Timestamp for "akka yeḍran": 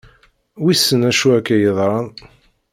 1.37-2.07